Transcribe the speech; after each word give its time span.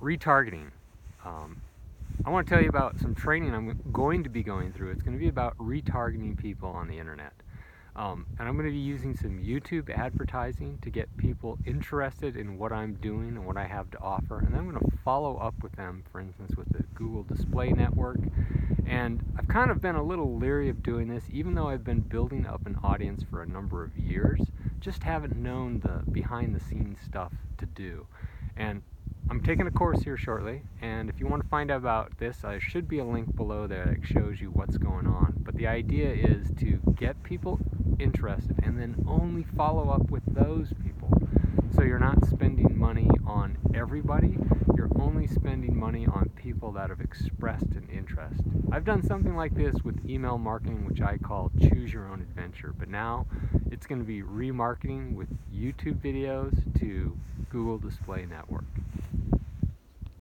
retargeting. 0.00 0.70
Um, 1.24 1.60
I 2.24 2.30
want 2.30 2.46
to 2.46 2.54
tell 2.54 2.62
you 2.62 2.68
about 2.68 2.98
some 2.98 3.14
training 3.14 3.54
I'm 3.54 3.80
going 3.92 4.24
to 4.24 4.30
be 4.30 4.42
going 4.42 4.72
through. 4.72 4.90
It's 4.90 5.02
going 5.02 5.14
to 5.14 5.20
be 5.20 5.28
about 5.28 5.56
retargeting 5.58 6.36
people 6.36 6.68
on 6.68 6.88
the 6.88 6.98
internet. 6.98 7.32
Um, 7.96 8.26
and 8.38 8.48
I'm 8.48 8.54
going 8.54 8.66
to 8.66 8.72
be 8.72 8.78
using 8.78 9.16
some 9.16 9.38
YouTube 9.42 9.90
advertising 9.90 10.78
to 10.82 10.90
get 10.90 11.14
people 11.16 11.58
interested 11.66 12.36
in 12.36 12.56
what 12.56 12.72
I'm 12.72 12.94
doing 12.94 13.28
and 13.30 13.44
what 13.44 13.56
I 13.56 13.64
have 13.64 13.90
to 13.90 13.98
offer. 13.98 14.38
And 14.38 14.54
I'm 14.54 14.70
going 14.70 14.78
to 14.78 14.96
follow 15.04 15.36
up 15.36 15.54
with 15.62 15.72
them, 15.72 16.04
for 16.10 16.20
instance, 16.20 16.56
with 16.56 16.68
the 16.68 16.84
Google 16.94 17.24
Display 17.24 17.72
Network. 17.72 18.20
And 18.86 19.22
I've 19.36 19.48
kind 19.48 19.70
of 19.70 19.80
been 19.80 19.96
a 19.96 20.02
little 20.02 20.36
leery 20.36 20.68
of 20.68 20.82
doing 20.82 21.08
this, 21.08 21.24
even 21.32 21.54
though 21.54 21.68
I've 21.68 21.84
been 21.84 22.00
building 22.00 22.46
up 22.46 22.64
an 22.66 22.78
audience 22.82 23.24
for 23.28 23.42
a 23.42 23.46
number 23.46 23.82
of 23.82 23.96
years, 23.96 24.40
just 24.80 25.02
haven't 25.02 25.36
known 25.36 25.80
the 25.80 26.10
behind 26.10 26.54
the 26.54 26.60
scenes 26.60 26.98
stuff 27.04 27.32
to 27.58 27.66
do. 27.66 28.06
And 28.56 28.82
I'm 29.40 29.46
taking 29.46 29.66
a 29.66 29.70
course 29.70 30.02
here 30.02 30.18
shortly, 30.18 30.60
and 30.82 31.08
if 31.08 31.18
you 31.18 31.26
want 31.26 31.42
to 31.42 31.48
find 31.48 31.70
out 31.70 31.78
about 31.78 32.18
this, 32.18 32.36
there 32.42 32.60
should 32.60 32.86
be 32.86 32.98
a 32.98 33.04
link 33.06 33.34
below 33.34 33.66
there 33.66 33.86
that 33.86 34.06
shows 34.06 34.38
you 34.38 34.50
what's 34.50 34.76
going 34.76 35.06
on. 35.06 35.32
But 35.38 35.54
the 35.54 35.66
idea 35.66 36.12
is 36.12 36.48
to 36.58 36.78
get 36.94 37.22
people 37.22 37.58
interested 37.98 38.58
and 38.62 38.78
then 38.78 39.02
only 39.08 39.44
follow 39.56 39.88
up 39.88 40.10
with 40.10 40.22
those 40.26 40.74
people. 40.84 41.10
So 41.74 41.82
you're 41.82 41.98
not 41.98 42.26
spending 42.26 42.78
money 42.78 43.08
on 43.26 43.56
everybody, 43.74 44.36
you're 44.76 44.90
only 45.00 45.26
spending 45.26 45.74
money 45.74 46.04
on 46.06 46.28
people 46.36 46.70
that 46.72 46.90
have 46.90 47.00
expressed 47.00 47.70
an 47.70 47.88
interest. 47.90 48.42
I've 48.70 48.84
done 48.84 49.02
something 49.02 49.36
like 49.36 49.54
this 49.54 49.82
with 49.82 50.04
email 50.06 50.36
marketing, 50.36 50.84
which 50.84 51.00
I 51.00 51.16
call 51.16 51.50
choose 51.58 51.94
your 51.94 52.06
own 52.08 52.20
adventure, 52.20 52.74
but 52.78 52.90
now 52.90 53.24
it's 53.70 53.86
going 53.86 54.02
to 54.02 54.06
be 54.06 54.22
remarketing 54.22 55.14
with 55.14 55.28
YouTube 55.50 56.02
videos 56.02 56.78
to 56.80 57.16
Google 57.48 57.78
Display 57.78 58.26
Network. 58.26 58.66